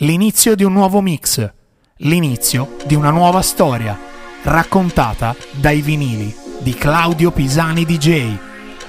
l'inizio 0.00 0.54
di 0.54 0.62
un 0.62 0.72
nuovo 0.72 1.00
mix, 1.00 1.50
l'inizio 1.98 2.76
di 2.84 2.94
una 2.94 3.10
nuova 3.10 3.40
storia, 3.40 3.98
raccontata 4.42 5.34
dai 5.52 5.80
vinili 5.80 6.34
di 6.60 6.74
Claudio 6.74 7.30
Pisani 7.30 7.84
DJ. 7.84 8.36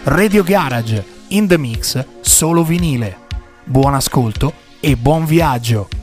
Radio 0.04 0.44
Garage, 0.44 1.06
in 1.30 1.48
the 1.48 1.58
mix, 1.58 2.06
solo 2.22 2.64
vinile. 2.64 3.26
Buon 3.64 3.94
ascolto 3.94 4.54
e 4.80 4.96
buon 4.96 5.26
viaggio! 5.26 5.97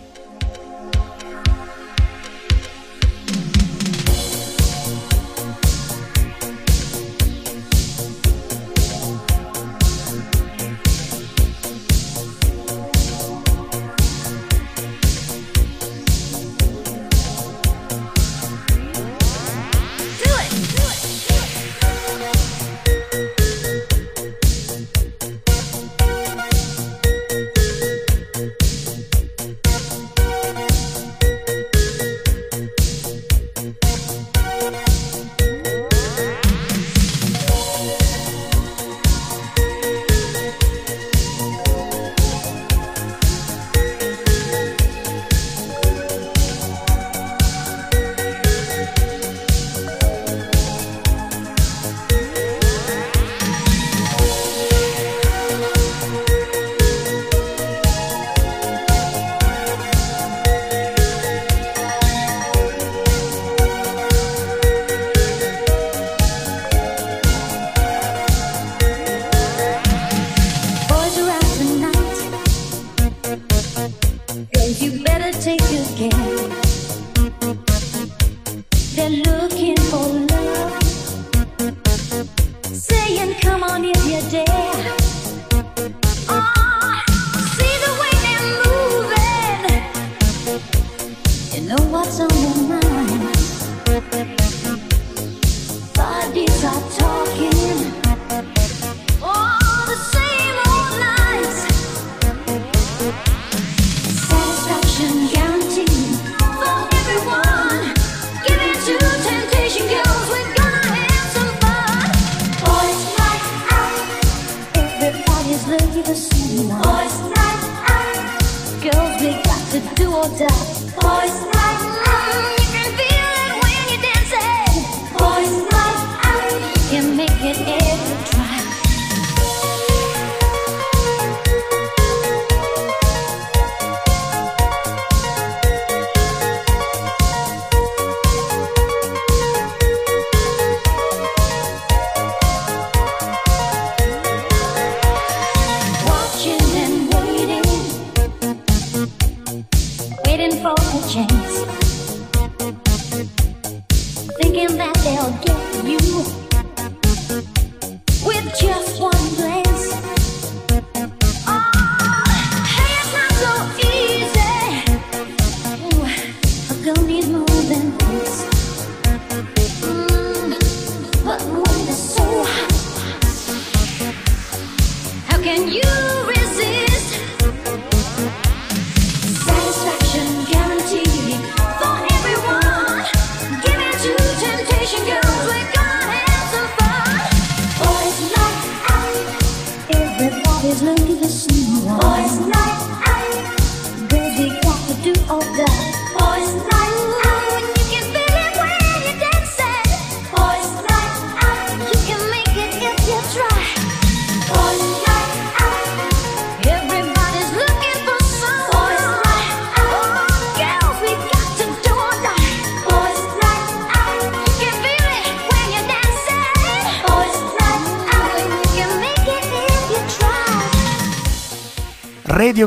Radio 78.97 80.84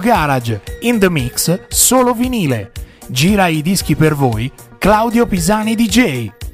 Garage, 0.08 0.62
in 0.84 1.00
the 1.00 1.10
mix, 1.10 1.68
solo 1.68 2.14
vinile. 2.14 2.72
Gira 3.10 3.48
i 3.48 3.62
dischi 3.62 3.94
per 3.94 4.16
voi, 4.16 4.50
Claudio 4.78 5.26
Pisani 5.26 5.76
DJ. 5.76 6.47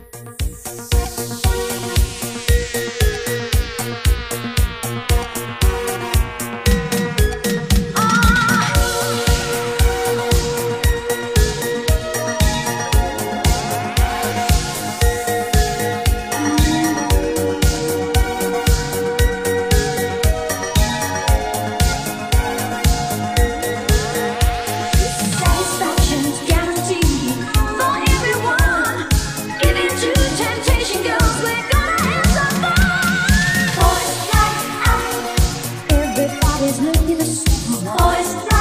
Boys. 36.74 36.82
look 36.82 36.96
at 36.96 37.18
the 37.20 37.26
sun. 37.26 37.88
Always 38.00 38.53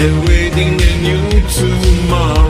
and 0.00 0.28
waiting 0.28 0.80
a 0.80 0.92
new 1.02 1.40
tomorrow. 1.48 2.47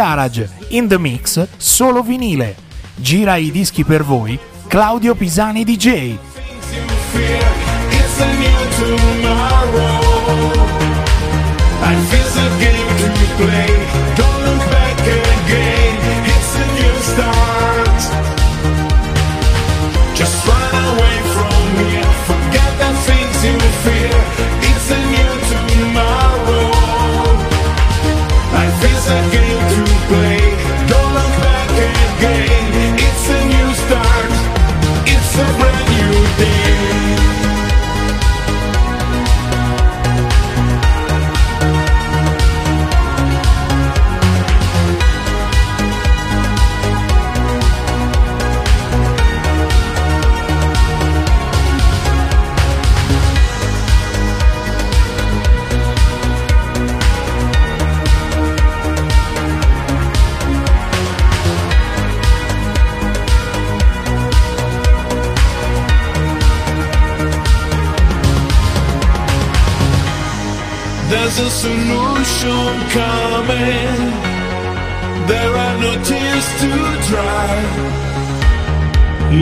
Garage, 0.00 0.48
in 0.68 0.88
the 0.88 0.98
mix, 0.98 1.46
solo 1.58 2.00
vinile. 2.00 2.56
Gira 2.94 3.36
i 3.36 3.50
dischi 3.50 3.84
per 3.84 4.02
voi, 4.02 4.38
Claudio 4.66 5.14
Pisani 5.14 5.62
DJ. 5.62 5.86
It's 5.86 6.18
a 8.18 8.24
new 8.38 8.48
tomorrow. 8.78 10.80
Life 11.82 12.14
is 28.94 29.06
a 29.06 29.08
game. 29.30 29.49
A 71.40 71.48
solution 71.48 72.66
coming. 72.96 73.98
There 75.26 75.52
are 75.64 75.76
no 75.80 75.92
tears 76.04 76.46
to 76.60 76.70
dry. 77.08 77.52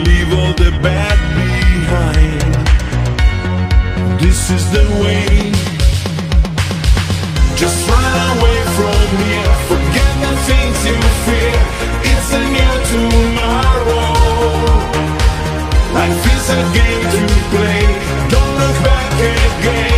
Leave 0.07 0.31
all 0.39 0.53
the 0.63 0.71
bad 0.85 1.17
behind. 1.39 2.51
This 4.21 4.49
is 4.49 4.63
the 4.71 4.85
way. 5.03 5.51
Just 7.61 7.79
run 7.89 8.13
away 8.31 8.59
from 8.77 9.05
here. 9.25 9.53
Forget 9.71 10.13
the 10.25 10.33
things 10.47 10.77
you 10.89 10.97
fear. 11.25 11.59
It's 12.11 12.29
a 12.39 12.43
new 12.55 12.75
tomorrow. 12.93 14.11
Life 15.97 16.23
is 16.35 16.45
a 16.59 16.61
game 16.77 17.05
to 17.13 17.21
play. 17.53 17.81
Don't 18.33 18.53
look 18.61 18.77
back 18.87 19.11
again. 19.35 19.88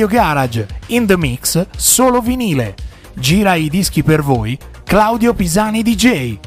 Radio 0.00 0.18
Garage, 0.18 0.66
in 0.86 1.04
the 1.04 1.16
mix, 1.18 1.66
solo 1.76 2.22
vinile. 2.22 2.74
Gira 3.16 3.54
i 3.54 3.68
dischi 3.68 4.02
per 4.02 4.22
voi, 4.22 4.56
Claudio 4.82 5.34
Pisani 5.34 5.82
DJ. 5.82 6.38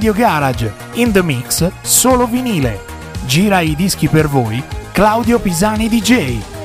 Radio 0.00 0.14
Garage, 0.14 0.72
in 0.94 1.12
the 1.12 1.22
mix, 1.22 1.70
solo 1.82 2.26
vinile. 2.26 2.80
Gira 3.26 3.60
i 3.60 3.74
dischi 3.74 4.08
per 4.08 4.28
voi, 4.28 4.64
Claudio 4.92 5.38
Pisani 5.38 5.90
DJ. 5.90 6.59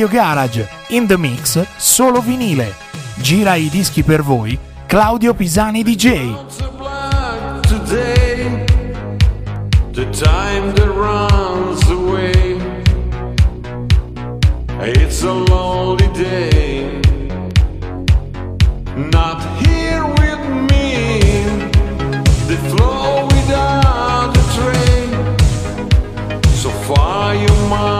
Radio 0.00 0.18
Garage, 0.18 0.66
In 0.88 1.06
The 1.06 1.18
Mix, 1.18 1.62
solo 1.76 2.20
vinile. 2.20 2.74
Gira 3.16 3.54
i 3.56 3.68
dischi 3.68 4.02
per 4.02 4.22
voi, 4.22 4.58
Claudio 4.86 5.34
Pisani 5.34 5.82
DJ. 5.82 6.38
The 9.92 10.08
time 10.10 10.72
that 10.72 10.88
runs 10.88 11.86
away 11.90 12.56
It's 14.80 15.22
a 15.22 15.32
lonely 15.32 16.08
day. 16.14 16.98
Not 18.96 19.44
here 19.66 20.06
with 20.06 20.48
me. 20.70 21.44
The 22.46 22.56
flow 22.70 23.26
without 23.26 24.32
the 24.32 24.44
train. 24.56 25.36
So 26.54 26.70
far 26.70 27.34
you 27.34 27.54
might. 27.68 27.99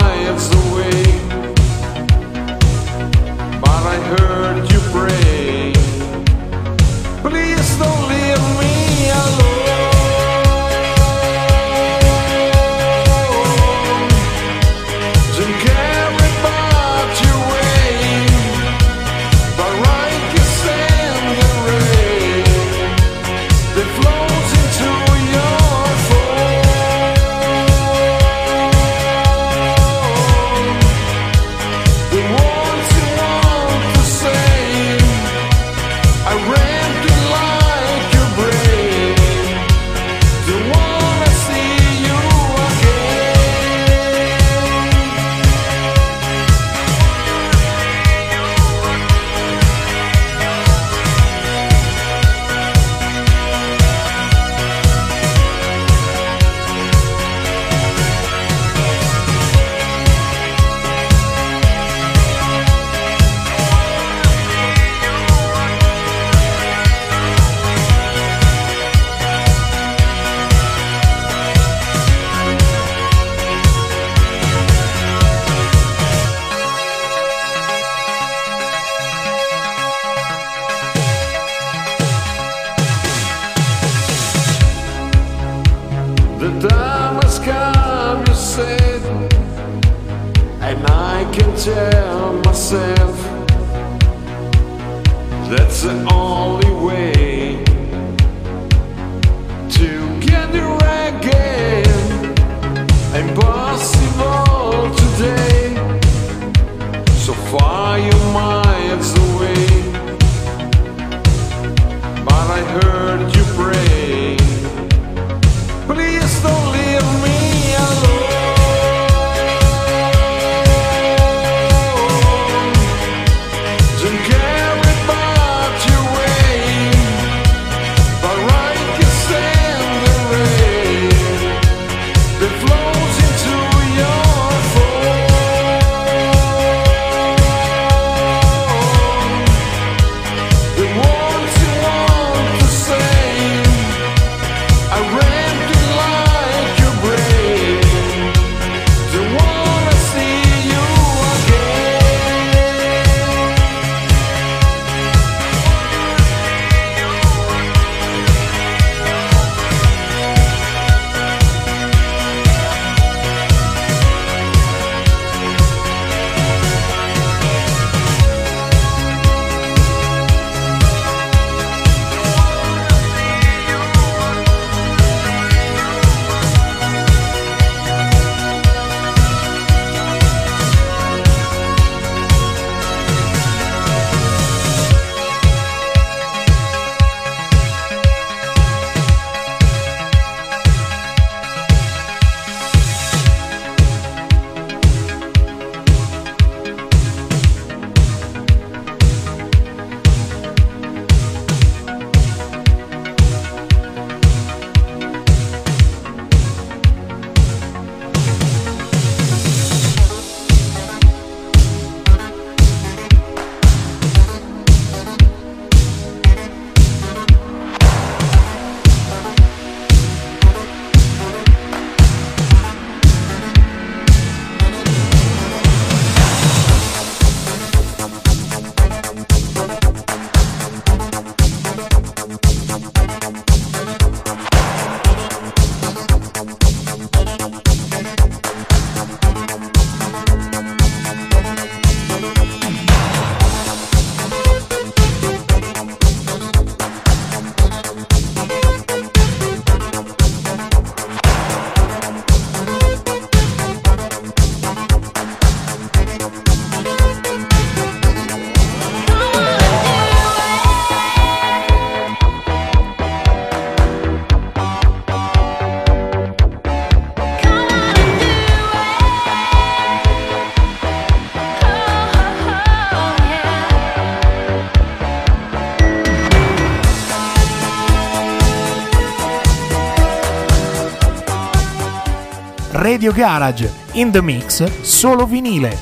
Radio 283.01 283.15
Garage, 283.15 283.71
in 283.93 284.11
the 284.11 284.21
mix, 284.21 284.63
solo 284.83 285.25
vinile. 285.25 285.75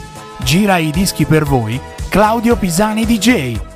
Gira 0.45 0.77
i 0.77 0.93
dischi 0.93 1.25
per 1.25 1.43
voi, 1.43 1.81
Claudio 2.09 2.55
Pisani 2.55 3.05
DJ. 3.05 3.68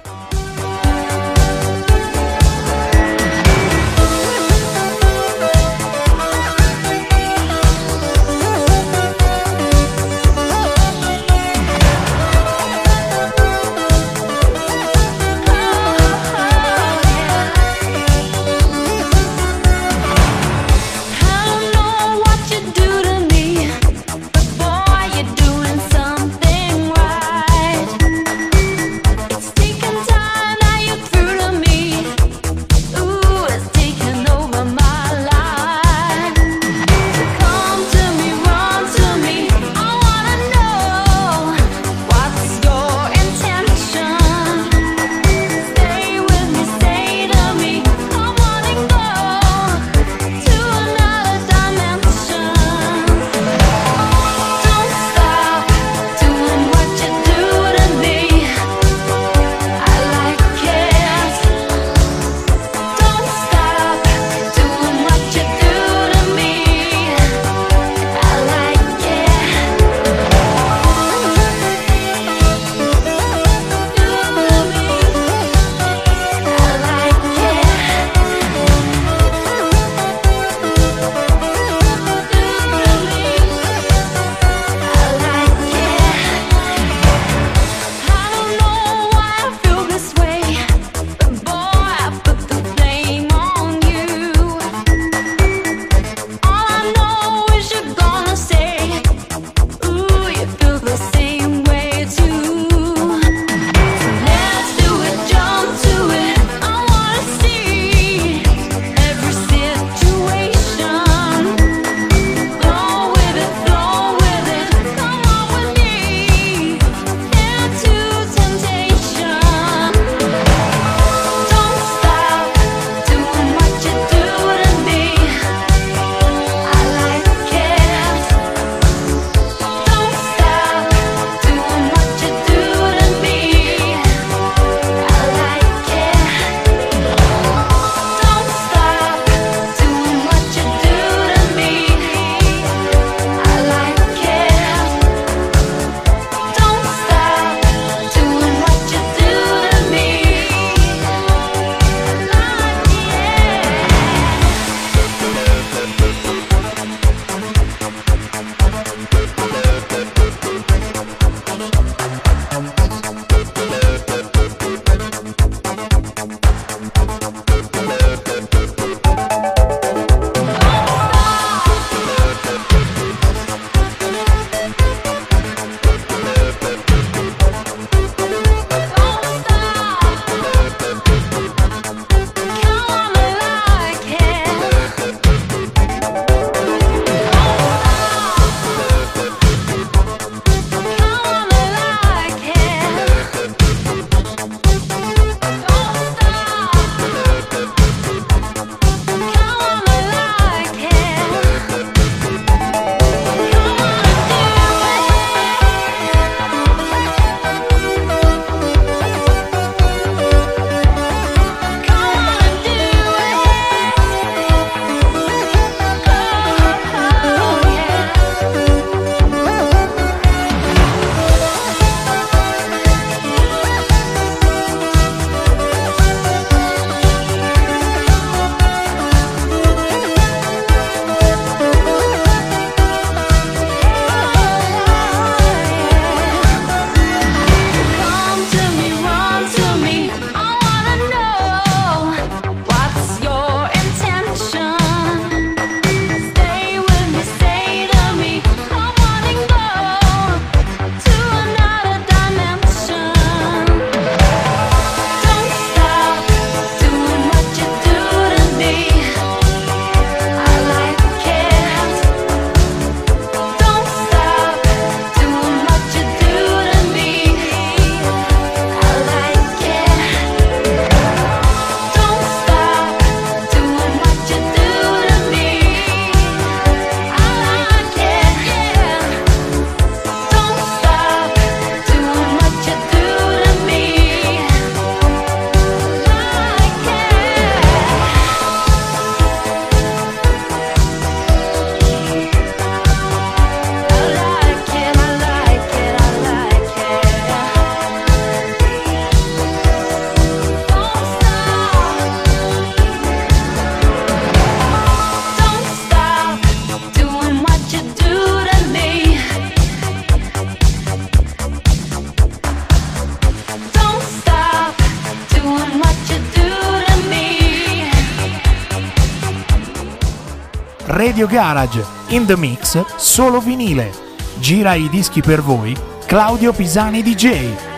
Radio 321.23 321.39
Garage, 321.39 321.85
In 322.09 322.27
The 322.27 322.37
Mix, 322.37 322.85
solo 322.97 323.39
vinile. 323.39 323.93
Gira 324.41 324.75
i 324.75 324.89
dischi 324.89 325.21
per 325.21 325.41
voi, 325.41 325.77
Claudio 326.05 326.53
Pisani 326.53 327.01
DJ. 327.01 327.72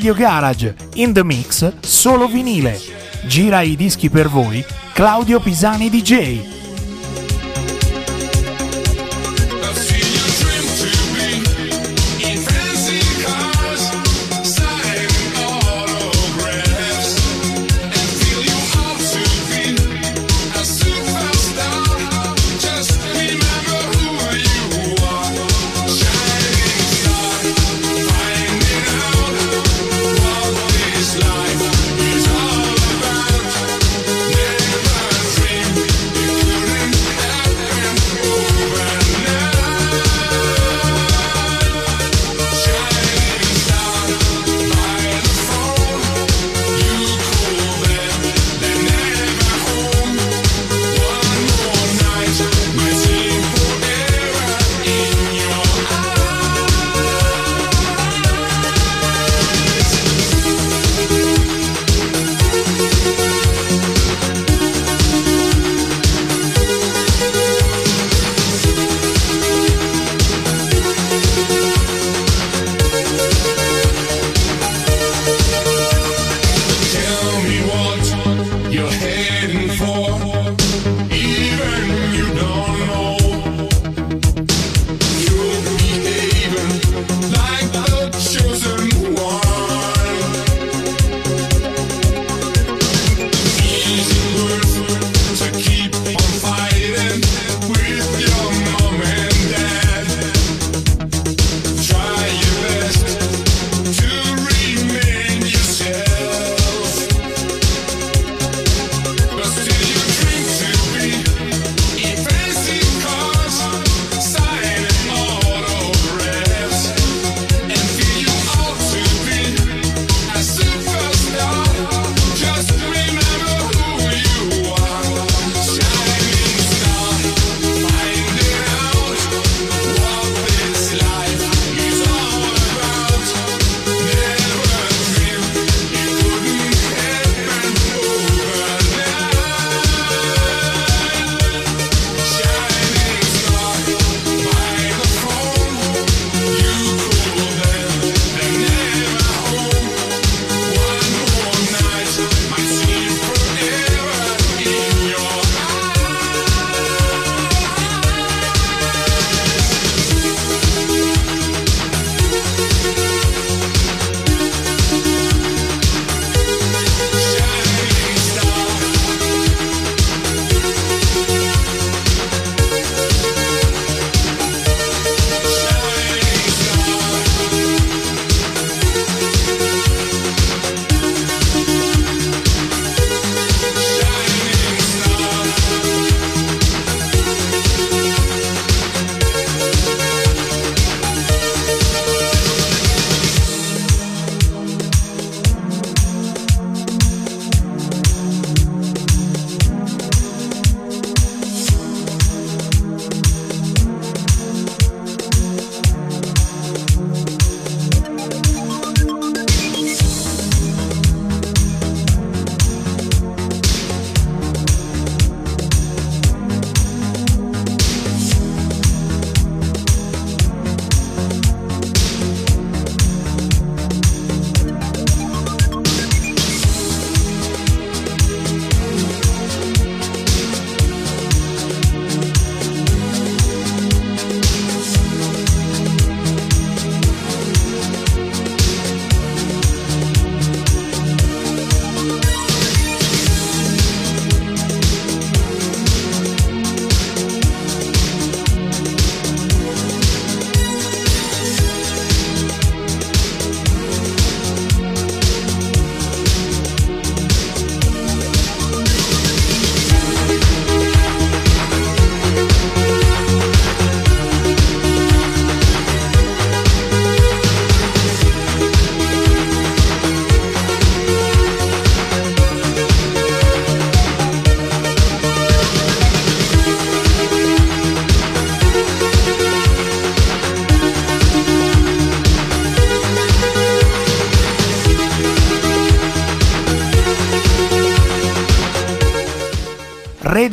Radio 0.00 0.14
Garage, 0.14 0.74
In 0.94 1.12
The 1.12 1.22
Mix, 1.22 1.72
solo 1.80 2.26
vinile. 2.26 2.80
Gira 3.26 3.60
i 3.60 3.76
dischi 3.76 4.08
per 4.08 4.30
voi, 4.30 4.64
Claudio 4.94 5.40
Pisani 5.40 5.90
DJ. 5.90 6.59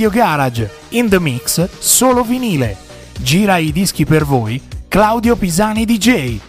Radio 0.08 0.10
Garage, 0.10 0.70
In 0.90 1.10
The 1.10 1.20
Mix, 1.20 1.68
Solo 1.80 2.24
Vinile. 2.24 2.78
Gira 3.20 3.58
i 3.58 3.74
dischi 3.74 4.06
per 4.06 4.24
voi, 4.24 4.62
Claudio 4.88 5.36
Pisani 5.36 5.84
DJ. 5.84 6.40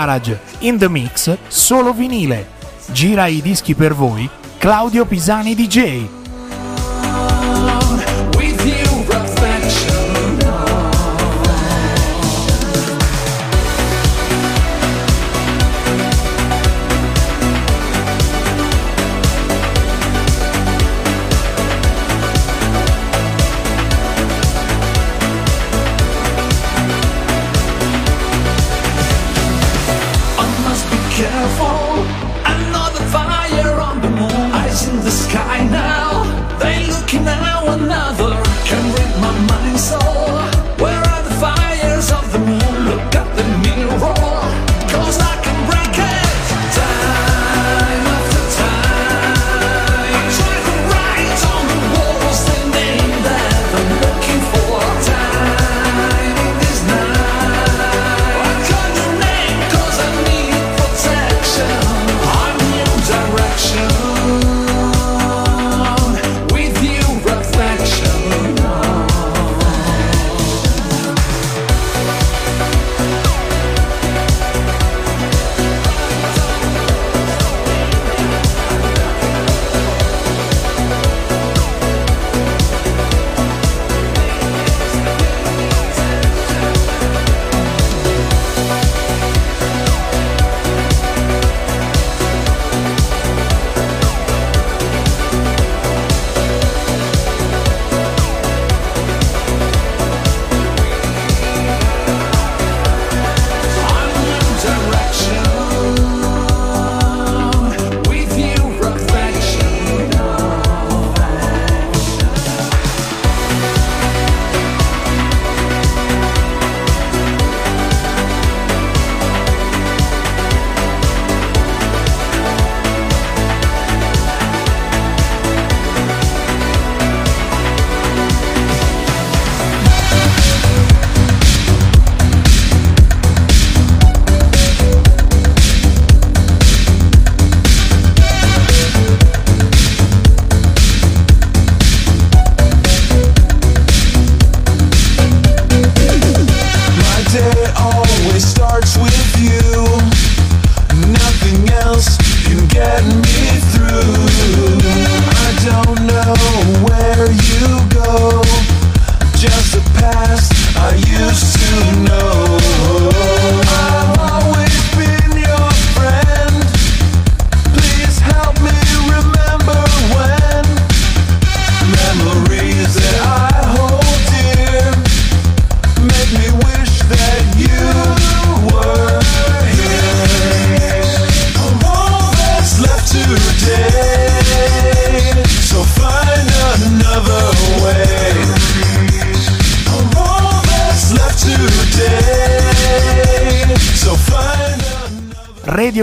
Garage, 0.00 0.38
In 0.60 0.78
The 0.78 0.88
Mix, 0.88 1.36
Solo 1.48 1.92
Vinile. 1.92 2.58
Gira 2.90 3.26
i 3.26 3.42
dischi 3.42 3.74
per 3.74 3.94
voi 3.94 4.28
Claudio 4.56 5.04
Pisani 5.04 5.54
DJ. 5.54 6.19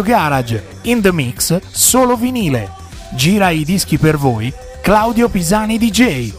Garage, 0.08 0.64
In 0.84 1.02
The 1.02 1.12
Mix, 1.12 1.60
solo 1.70 2.16
vinile. 2.16 2.72
Gira 3.18 3.50
i 3.50 3.66
dischi 3.66 3.98
per 3.98 4.16
voi, 4.16 4.54
Claudio 4.82 5.28
Pisani 5.28 5.78
DJ. 5.78 6.32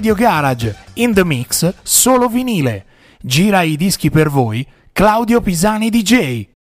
Radio 0.00 0.14
Garage, 0.14 0.74
In 0.94 1.12
The 1.12 1.24
Mix, 1.26 1.74
solo 1.82 2.26
vinile. 2.26 2.86
Gira 3.20 3.60
i 3.60 3.76
dischi 3.76 4.08
per 4.08 4.30
voi, 4.30 4.66
Claudio 4.92 5.42
Pisani 5.42 5.90
DJ. 5.90 6.49